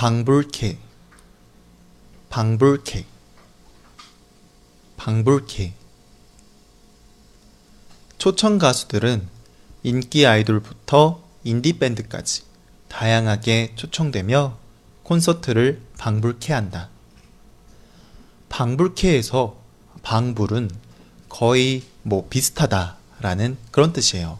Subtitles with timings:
[0.00, 0.78] 방불케
[2.30, 3.04] 방불케
[4.96, 5.74] 방불케
[8.16, 9.28] 초청 가수들은
[9.82, 12.44] 인기 아이돌부터 인디밴드까지
[12.88, 14.56] 다양하게 초청되며
[15.02, 16.88] 콘서트를 방불케 한다.
[18.48, 19.54] 방불케에서
[20.02, 20.70] 방불은
[21.28, 24.38] 거의 뭐 비슷하다 라는 그런 뜻이에요.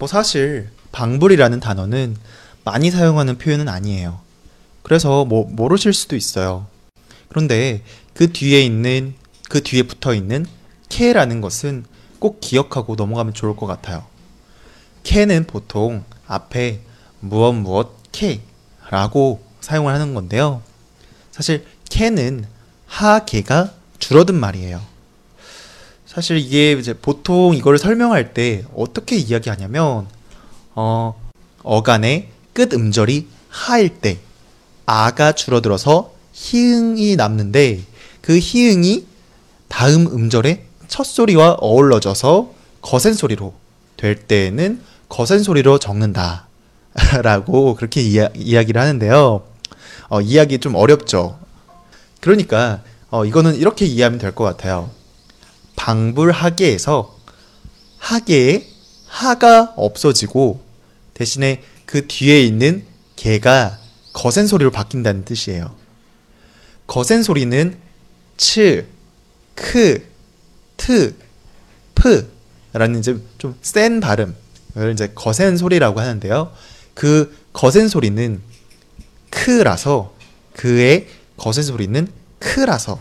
[0.00, 2.16] 뭐 사실 방불이라는 단어는
[2.64, 4.26] 많이 사용하는 표현은 아니에요.
[4.88, 6.66] 그래서 뭐 모르실 수도 있어요.
[7.28, 7.82] 그런데
[8.14, 9.12] 그 뒤에 있는
[9.50, 10.46] 그 뒤에 붙어 있는
[10.88, 11.84] 캐라는 것은
[12.18, 14.06] 꼭 기억하고 넘어가면 좋을 것 같아요.
[15.02, 16.80] 캐는 보통 앞에
[17.20, 20.62] 무엇 무엇 캐라고 사용을 하는 건데요.
[21.32, 22.46] 사실 캐는
[22.86, 24.80] 하계가 줄어든 말이에요.
[26.06, 30.08] 사실 이게 이제 보통 이걸 설명할 때 어떻게 이야기하냐면
[30.74, 31.14] 어
[31.62, 34.18] 어간의 끝 음절이 하일 때
[34.90, 37.82] 아가 줄어들어서 히응이 남는데
[38.22, 39.04] 그 히응이
[39.68, 43.52] 다음 음절의 첫 소리와 어울러져서 거센 소리로
[43.98, 46.48] 될 때에는 거센 소리로 적는다.
[47.22, 49.46] 라고 그렇게 이야, 이야기를 하는데요.
[50.08, 51.38] 어, 이야기 좀 어렵죠.
[52.22, 54.88] 그러니까 어, 이거는 이렇게 이해하면 될 것 같아요.
[55.76, 57.14] 방불하게에서
[57.98, 58.66] 하게에
[59.06, 60.62] 하가 없어지고
[61.12, 62.84] 대신에 그 뒤에 있는
[63.16, 63.77] 게가
[64.18, 65.72] 거센 소리로 바뀐다는 뜻이에요.
[66.88, 67.78] 거센 소리는
[68.36, 68.84] 츠,
[69.54, 70.04] 크,
[70.76, 71.14] 트,
[71.94, 74.34] 프라는 이제 좀 센 발음을
[74.92, 76.52] 이제 거센 소리라고 하는데요.
[76.94, 78.40] 그 거센 소리는
[79.30, 80.12] 크라서
[80.54, 82.08] 그의 거센 소리는
[82.40, 83.00] 크라서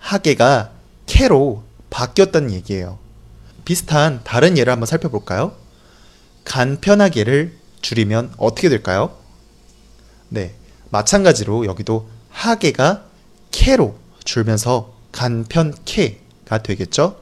[0.00, 0.72] 하계가
[1.06, 2.98] 캐로 바뀌었다는 얘기예요.
[3.64, 5.54] 비슷한 다른 예를 한번 살펴볼까요?
[6.44, 9.19] 간편하게를 줄이면 어떻게 될까요?
[10.30, 10.54] 네,
[10.90, 13.04] 마찬가지로 여기도 하계가
[13.50, 17.20] 캐로 줄면서 간편캐가 되겠죠?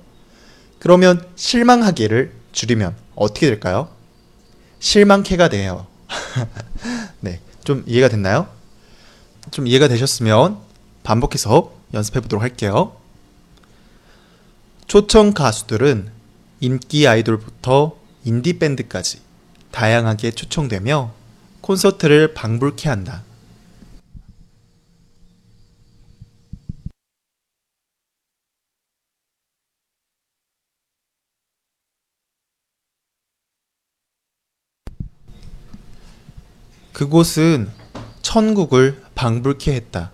[0.78, 3.88] 그러면 실망하게를 줄이면 어떻게 될까요?
[4.78, 5.86] 실망캐가 돼요.
[7.20, 8.46] 네, 좀 이해가 됐나요?
[9.50, 10.58] 좀 이해가 되셨으면
[11.02, 12.94] 반복해서 연습해 보도록 할게요.
[14.86, 16.10] 초청 가수들은
[16.60, 19.20] 인기 아이돌부터 인디밴드까지
[19.70, 21.17] 다양하게 초청되며
[21.60, 23.24] 콘서트를 방불케 한다.
[36.98, 37.70] 그곳은
[38.22, 40.10] 천국을 방불케 했다.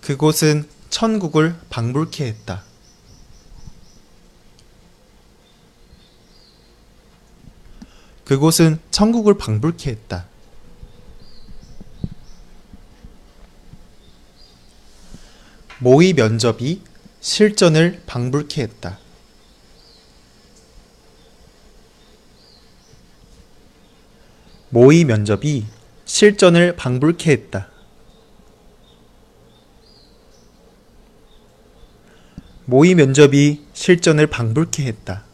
[0.00, 2.69] 그곳은 천국을 방불케 했다.
[8.30, 10.28] 그곳은 천국을 방불케 했다.
[15.80, 16.80] 모의 면접이
[17.20, 19.00] 실전을 방불케 했다.
[24.68, 25.66] 모의 면접이
[26.04, 27.68] 실전을 방불케 했다.
[32.66, 35.29] 모의 면접이 실전을 방불케 했다.